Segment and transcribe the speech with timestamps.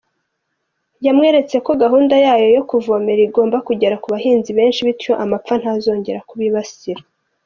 [1.05, 2.13] Yamweretse ko gahunda
[2.55, 7.01] yo kuvomerera igomba kugera ku bahinzi benshi bityo amapfa ntazongere kubibasira.